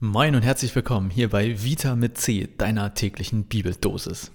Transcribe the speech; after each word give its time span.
Moin 0.00 0.36
und 0.36 0.42
herzlich 0.42 0.72
willkommen 0.76 1.10
hier 1.10 1.28
bei 1.28 1.60
Vita 1.60 1.96
mit 1.96 2.18
C, 2.18 2.48
deiner 2.56 2.94
täglichen 2.94 3.42
Bibeldosis. 3.42 4.30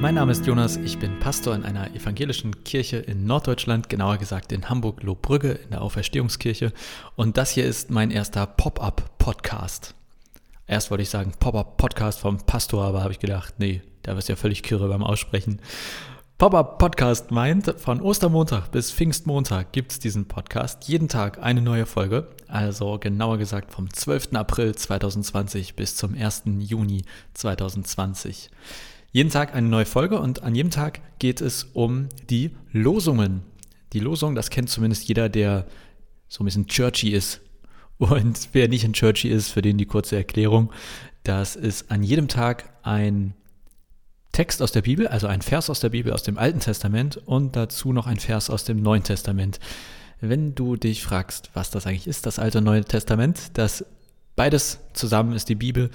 Mein 0.00 0.14
Name 0.14 0.30
ist 0.30 0.46
Jonas, 0.46 0.76
ich 0.76 0.96
bin 1.00 1.18
Pastor 1.18 1.56
in 1.56 1.64
einer 1.64 1.92
evangelischen 1.96 2.62
Kirche 2.62 2.98
in 2.98 3.26
Norddeutschland, 3.26 3.88
genauer 3.88 4.18
gesagt 4.18 4.52
in 4.52 4.68
Hamburg-Lohbrügge 4.68 5.50
in 5.64 5.70
der 5.70 5.82
Auferstehungskirche. 5.82 6.72
Und 7.16 7.38
das 7.38 7.50
hier 7.50 7.64
ist 7.64 7.90
mein 7.90 8.12
erster 8.12 8.46
Pop-up-Podcast. 8.46 9.96
Erst 10.68 10.92
wollte 10.92 11.02
ich 11.02 11.10
sagen 11.10 11.32
Pop-up-Podcast 11.40 12.20
vom 12.20 12.36
Pastor, 12.38 12.84
aber 12.84 13.02
habe 13.02 13.12
ich 13.12 13.18
gedacht, 13.18 13.54
nee, 13.58 13.82
da 14.04 14.14
wirst 14.14 14.28
ja 14.28 14.36
völlig 14.36 14.62
kürre 14.62 14.88
beim 14.88 15.02
Aussprechen. 15.02 15.58
Pop-Up 16.36 16.80
Podcast 16.80 17.30
meint, 17.30 17.76
von 17.78 18.00
Ostermontag 18.00 18.72
bis 18.72 18.90
Pfingstmontag 18.90 19.70
gibt 19.70 19.92
es 19.92 20.00
diesen 20.00 20.26
Podcast. 20.26 20.88
Jeden 20.88 21.06
Tag 21.06 21.40
eine 21.40 21.62
neue 21.62 21.86
Folge. 21.86 22.26
Also 22.48 22.98
genauer 22.98 23.38
gesagt 23.38 23.70
vom 23.70 23.88
12. 23.88 24.30
April 24.34 24.74
2020 24.74 25.76
bis 25.76 25.94
zum 25.94 26.14
1. 26.14 26.42
Juni 26.58 27.04
2020. 27.34 28.50
Jeden 29.12 29.30
Tag 29.30 29.54
eine 29.54 29.68
neue 29.68 29.86
Folge 29.86 30.18
und 30.18 30.42
an 30.42 30.56
jedem 30.56 30.72
Tag 30.72 31.00
geht 31.20 31.40
es 31.40 31.68
um 31.72 32.08
die 32.28 32.50
Losungen. 32.72 33.44
Die 33.92 34.00
Losung, 34.00 34.34
das 34.34 34.50
kennt 34.50 34.68
zumindest 34.68 35.06
jeder, 35.06 35.28
der 35.28 35.66
so 36.26 36.42
ein 36.42 36.46
bisschen 36.46 36.66
churchy 36.66 37.10
ist. 37.10 37.42
Und 37.98 38.48
wer 38.52 38.66
nicht 38.66 38.82
in 38.82 38.92
churchy 38.92 39.28
ist, 39.28 39.50
für 39.50 39.62
den 39.62 39.78
die 39.78 39.86
kurze 39.86 40.16
Erklärung. 40.16 40.72
Das 41.22 41.54
ist 41.54 41.92
an 41.92 42.02
jedem 42.02 42.26
Tag 42.26 42.70
ein 42.82 43.34
Text 44.34 44.60
aus 44.60 44.72
der 44.72 44.82
Bibel, 44.82 45.06
also 45.06 45.28
ein 45.28 45.42
Vers 45.42 45.70
aus 45.70 45.78
der 45.78 45.90
Bibel 45.90 46.12
aus 46.12 46.24
dem 46.24 46.38
Alten 46.38 46.58
Testament 46.58 47.16
und 47.24 47.54
dazu 47.54 47.92
noch 47.92 48.08
ein 48.08 48.18
Vers 48.18 48.50
aus 48.50 48.64
dem 48.64 48.82
Neuen 48.82 49.04
Testament. 49.04 49.60
Wenn 50.20 50.56
du 50.56 50.74
dich 50.74 51.04
fragst, 51.04 51.50
was 51.54 51.70
das 51.70 51.86
eigentlich 51.86 52.08
ist, 52.08 52.26
das 52.26 52.40
Alte 52.40 52.58
und 52.58 52.64
Neue 52.64 52.84
Testament, 52.84 53.56
das 53.56 53.86
beides 54.34 54.80
zusammen 54.92 55.34
ist 55.34 55.48
die 55.48 55.54
Bibel 55.54 55.88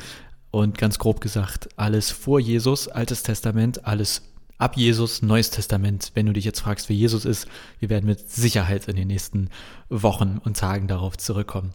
und 0.52 0.78
ganz 0.78 1.00
grob 1.00 1.20
gesagt, 1.20 1.68
alles 1.76 2.12
vor 2.12 2.40
Jesus, 2.40 2.88
Altes 2.88 3.24
Testament, 3.24 3.86
alles 3.86 4.22
ab 4.58 4.78
Jesus, 4.78 5.22
Neues 5.22 5.50
Testament. 5.50 6.12
Wenn 6.14 6.26
du 6.26 6.32
dich 6.32 6.46
jetzt 6.46 6.62
fragst, 6.62 6.88
wer 6.88 6.96
Jesus 6.96 7.26
ist, 7.26 7.46
wir 7.80 7.90
werden 7.90 8.06
mit 8.06 8.32
Sicherheit 8.32 8.88
in 8.88 8.96
den 8.96 9.10
nächsten 9.10 9.50
Wochen 9.90 10.40
und 10.42 10.56
Tagen 10.56 10.88
darauf 10.88 11.18
zurückkommen. 11.18 11.74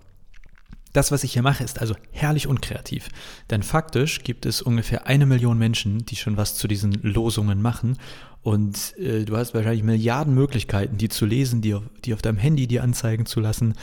Das, 0.94 1.10
was 1.10 1.24
ich 1.24 1.32
hier 1.32 1.42
mache, 1.42 1.64
ist 1.64 1.80
also 1.80 1.96
herrlich 2.12 2.46
unkreativ. 2.46 3.08
Denn 3.50 3.64
faktisch 3.64 4.22
gibt 4.22 4.46
es 4.46 4.62
ungefähr 4.62 5.08
eine 5.08 5.26
Million 5.26 5.58
Menschen, 5.58 6.06
die 6.06 6.14
schon 6.14 6.36
was 6.36 6.54
zu 6.54 6.68
diesen 6.68 6.92
Losungen 7.02 7.60
machen. 7.60 7.98
Und 8.42 8.96
äh, 8.96 9.24
du 9.24 9.36
hast 9.36 9.54
wahrscheinlich 9.54 9.82
Milliarden 9.82 10.34
Möglichkeiten, 10.34 10.96
die 10.96 11.08
zu 11.08 11.26
lesen, 11.26 11.62
die 11.62 11.74
auf, 11.74 11.82
die 12.04 12.14
auf 12.14 12.22
deinem 12.22 12.38
Handy 12.38 12.68
dir 12.68 12.84
anzeigen 12.84 13.26
zu 13.26 13.40
lassen. 13.40 13.74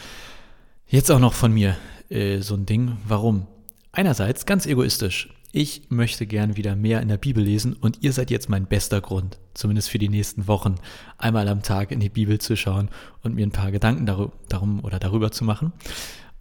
Jetzt 0.88 1.12
auch 1.12 1.20
noch 1.20 1.34
von 1.34 1.54
mir 1.54 1.76
äh, 2.10 2.40
so 2.40 2.56
ein 2.56 2.66
Ding. 2.66 2.96
Warum? 3.06 3.46
Einerseits 3.92 4.46
ganz 4.46 4.66
egoistisch. 4.66 5.34
Ich 5.52 5.90
möchte 5.90 6.26
gern 6.26 6.56
wieder 6.56 6.78
mehr 6.78 7.02
in 7.02 7.10
der 7.10 7.18
Bibel 7.18 7.44
lesen 7.44 7.74
und 7.74 8.04
ihr 8.04 8.14
seid 8.14 8.32
jetzt 8.32 8.48
mein 8.48 8.68
bester 8.68 9.02
Grund, 9.02 9.38
zumindest 9.54 9.90
für 9.90 10.00
die 10.00 10.08
nächsten 10.08 10.48
Wochen, 10.48 10.76
einmal 11.18 11.50
am 11.50 11.62
Tag 11.62 11.92
in 11.92 12.00
die 12.00 12.08
Bibel 12.08 12.40
zu 12.40 12.56
schauen 12.56 12.88
und 13.22 13.36
mir 13.36 13.46
ein 13.46 13.52
paar 13.52 13.72
Gedanken 13.72 14.06
darum 14.48 14.80
oder 14.86 14.98
darüber 14.98 15.32
zu 15.32 15.44
machen. 15.44 15.74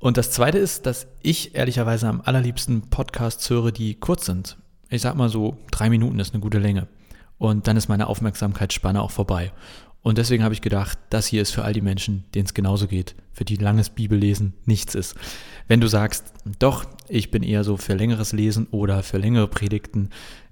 Und 0.00 0.16
das 0.16 0.30
Zweite 0.30 0.58
ist, 0.58 0.86
dass 0.86 1.06
ich 1.20 1.54
ehrlicherweise 1.54 2.08
am 2.08 2.22
allerliebsten 2.22 2.88
Podcasts 2.88 3.48
höre, 3.50 3.70
die 3.70 3.94
kurz 3.94 4.24
sind. 4.24 4.56
Ich 4.88 5.02
sag 5.02 5.14
mal 5.14 5.28
so, 5.28 5.58
drei 5.70 5.90
Minuten 5.90 6.18
ist 6.18 6.34
eine 6.34 6.40
gute 6.40 6.58
Länge. 6.58 6.88
Und 7.38 7.68
dann 7.68 7.76
ist 7.76 7.88
meine 7.88 8.06
Aufmerksamkeitsspanne 8.06 9.00
auch 9.00 9.10
vorbei. 9.10 9.52
Und 10.02 10.16
deswegen 10.16 10.42
habe 10.42 10.54
ich 10.54 10.62
gedacht, 10.62 10.98
das 11.10 11.26
hier 11.26 11.42
ist 11.42 11.50
für 11.50 11.64
all 11.64 11.74
die 11.74 11.82
Menschen, 11.82 12.24
denen 12.34 12.46
es 12.46 12.54
genauso 12.54 12.86
geht, 12.86 13.14
für 13.32 13.44
die 13.44 13.56
langes 13.56 13.90
Bibellesen 13.90 14.54
nichts 14.64 14.94
ist. 14.94 15.14
Wenn 15.68 15.82
du 15.82 15.86
sagst, 15.86 16.32
doch, 16.58 16.86
ich 17.08 17.30
bin 17.30 17.42
eher 17.42 17.62
so 17.62 17.76
für 17.76 17.94
längeres 17.94 18.32
Lesen 18.32 18.66
oder 18.70 19.02
für 19.02 19.18
längere 19.18 19.48
Predigten, 19.48 20.08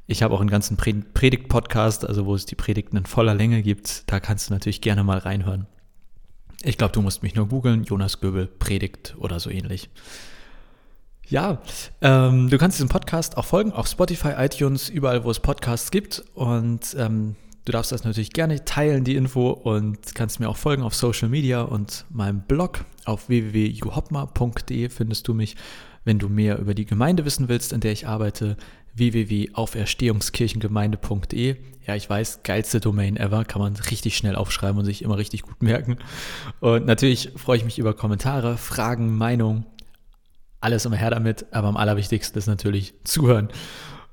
ich 0.06 0.22
habe 0.22 0.34
auch 0.34 0.40
einen 0.40 0.48
ganzen 0.48 0.76
Predigt-Podcast, 0.78 2.06
also 2.06 2.24
wo 2.24 2.34
es 2.34 2.46
die 2.46 2.54
Predigten 2.54 2.96
in 2.96 3.04
voller 3.06 3.34
Länge 3.34 3.62
gibt, 3.62 4.10
da 4.10 4.20
kannst 4.20 4.48
du 4.48 4.54
natürlich 4.54 4.80
gerne 4.80 5.04
mal 5.04 5.18
reinhören. 5.18 5.66
Ich 6.62 6.76
glaube, 6.76 6.92
du 6.92 7.02
musst 7.02 7.22
mich 7.22 7.34
nur 7.34 7.48
googeln, 7.48 7.84
Jonas 7.84 8.20
Göbel 8.20 8.46
predigt 8.46 9.14
oder 9.18 9.38
so 9.38 9.50
ähnlich. 9.50 9.90
Ja, 11.28 11.60
ähm, 12.00 12.48
du 12.48 12.56
kannst 12.56 12.78
diesem 12.78 12.88
Podcast 12.88 13.36
auch 13.36 13.44
folgen 13.44 13.70
auf 13.72 13.86
Spotify, 13.86 14.32
iTunes, 14.38 14.88
überall, 14.88 15.24
wo 15.24 15.30
es 15.30 15.40
Podcasts 15.40 15.90
gibt. 15.90 16.24
Und 16.34 16.96
ähm, 16.98 17.36
du 17.66 17.72
darfst 17.72 17.92
das 17.92 18.04
natürlich 18.04 18.32
gerne 18.32 18.64
teilen, 18.64 19.04
die 19.04 19.14
Info, 19.14 19.50
und 19.50 20.14
kannst 20.14 20.40
mir 20.40 20.48
auch 20.48 20.56
folgen 20.56 20.82
auf 20.82 20.94
Social 20.94 21.28
Media 21.28 21.60
und 21.62 22.06
meinem 22.08 22.40
Blog 22.40 22.84
auf 23.04 23.28
www.juhopma.de 23.28 24.88
findest 24.88 25.28
du 25.28 25.34
mich. 25.34 25.56
Wenn 26.08 26.18
du 26.18 26.28
mehr 26.30 26.58
über 26.58 26.72
die 26.72 26.86
Gemeinde 26.86 27.26
wissen 27.26 27.50
willst, 27.50 27.74
in 27.74 27.80
der 27.80 27.92
ich 27.92 28.06
arbeite, 28.06 28.56
www.auferstehungskirchengemeinde.de. 28.94 31.56
Ja, 31.86 31.96
ich 31.96 32.08
weiß, 32.08 32.44
geilste 32.44 32.80
Domain 32.80 33.18
ever, 33.18 33.44
kann 33.44 33.60
man 33.60 33.76
richtig 33.76 34.16
schnell 34.16 34.34
aufschreiben 34.34 34.78
und 34.78 34.86
sich 34.86 35.02
immer 35.02 35.18
richtig 35.18 35.42
gut 35.42 35.62
merken. 35.62 35.98
Und 36.60 36.86
natürlich 36.86 37.32
freue 37.36 37.58
ich 37.58 37.66
mich 37.66 37.78
über 37.78 37.92
Kommentare, 37.92 38.56
Fragen, 38.56 39.18
Meinungen, 39.18 39.66
alles 40.62 40.86
immer 40.86 40.96
her 40.96 41.10
damit, 41.10 41.44
aber 41.50 41.68
am 41.68 41.76
allerwichtigsten 41.76 42.38
ist 42.38 42.46
natürlich 42.46 42.94
zuhören. 43.04 43.50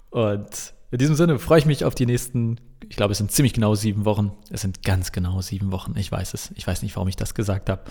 Und 0.10 0.75
in 0.96 1.00
diesem 1.00 1.16
Sinne 1.16 1.40
freue 1.40 1.60
ich 1.60 1.66
mich 1.66 1.86
auf 1.86 1.96
die 1.96 2.06
nächsten, 2.06 2.60
ich 2.88 2.96
glaube, 2.96 3.12
es 3.12 3.18
sind 3.18 3.32
ziemlich 3.32 3.54
genau 3.54 3.76
sieben 3.76 4.06
Wochen. 4.06 4.32
Es 4.50 4.62
sind 4.62 4.84
ganz 4.84 5.12
genau 5.12 5.42
sieben 5.42 5.72
Wochen. 5.72 5.94
Ich 5.98 6.12
weiß 6.12 6.34
es. 6.34 6.52
Ich 6.56 6.66
weiß 6.66 6.82
nicht, 6.82 6.96
warum 6.96 7.08
ich 7.08 7.16
das 7.16 7.34
gesagt 7.34 7.70
habe. 7.70 7.82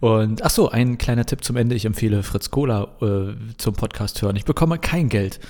Und 0.00 0.44
ach 0.44 0.50
so, 0.50 0.68
ein 0.68 0.98
kleiner 0.98 1.24
Tipp 1.24 1.44
zum 1.44 1.56
Ende. 1.56 1.74
Ich 1.74 1.84
empfehle 1.84 2.22
Fritz 2.22 2.50
Kohler 2.50 2.96
äh, 3.00 3.56
zum 3.58 3.74
Podcast 3.74 4.20
hören. 4.22 4.36
Ich 4.36 4.44
bekomme 4.44 4.78
kein 4.78 5.08
Geld 5.08 5.40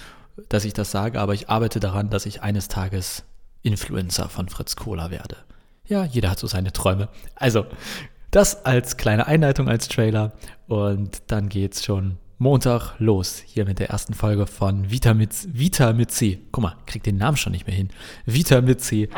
dass 0.49 0.65
ich 0.65 0.73
das 0.73 0.91
sage, 0.91 1.21
aber 1.21 1.35
ich 1.35 1.49
arbeite 1.49 1.81
daran, 1.81 2.11
dass 2.11 2.27
ich 2.27 2.43
eines 2.43 2.69
Tages 2.69 3.25
Influencer 3.63 4.29
von 4.29 4.49
Fritz 4.49 4.77
Kohler 4.77 5.11
werde. 5.11 5.37
Ja, 5.87 6.05
jeder 6.05 6.31
hat 6.31 6.39
so 6.39 6.47
seine 6.47 6.73
Träume. 6.73 7.09
Also, 7.35 7.67
das 8.31 8.65
als 8.65 8.97
kleine 8.99 9.27
Einleitung, 9.27 9.69
als 9.69 9.89
Trailer. 9.89 10.33
Und 10.67 11.23
dann 11.29 11.49
geht's 11.49 11.85
schon 11.85 12.19
Montag 12.41 12.95
los 13.01 13.43
hier 13.45 13.65
mit 13.65 13.81
der 13.81 13.91
ersten 13.91 14.15
Folge 14.15 14.47
von 14.47 14.93
Vitamin 14.93 15.29
Vita 15.49 15.93
C. 16.07 16.39
Guck 16.53 16.63
mal, 16.63 16.77
krieg 16.87 17.03
den 17.03 17.17
Namen 17.17 17.37
schon 17.37 17.51
nicht 17.51 17.67
mehr 17.67 17.75
hin. 17.75 17.89
Vitamin 18.27 18.79
C. 18.79 19.09